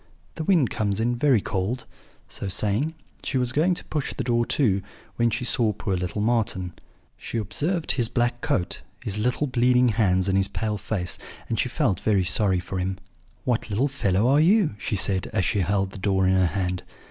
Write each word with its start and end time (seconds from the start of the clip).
The 0.33 0.43
wind 0.43 0.71
comes 0.71 0.99
in 0.99 1.15
very 1.15 1.41
cold.' 1.41 1.85
So 2.27 2.47
saying, 2.47 2.95
she 3.23 3.37
was 3.37 3.51
going 3.51 3.75
to 3.75 3.85
push 3.85 4.15
the 4.15 4.23
door 4.23 4.47
to, 4.47 4.81
when 5.17 5.29
she 5.29 5.45
saw 5.45 5.73
poor 5.73 5.95
little 5.95 6.23
Marten. 6.23 6.73
She 7.15 7.37
observed 7.37 7.91
his 7.91 8.09
black 8.09 8.41
coat, 8.41 8.81
his 9.03 9.19
little 9.19 9.45
bleeding 9.45 9.89
hands, 9.89 10.27
and 10.27 10.35
his 10.35 10.47
pale 10.47 10.79
face, 10.79 11.19
and 11.49 11.59
she 11.59 11.69
felt 11.69 11.99
very 11.99 12.23
sorry 12.23 12.59
for 12.59 12.79
him. 12.79 12.97
'What 13.43 13.69
little 13.69 13.87
fellow 13.87 14.27
are 14.27 14.39
you?' 14.41 14.73
she 14.79 14.95
said, 14.95 15.29
as 15.33 15.45
she 15.45 15.59
held 15.59 15.91
the 15.91 15.99
door 15.99 16.25
in 16.25 16.33
her 16.33 16.47
hand. 16.47 16.81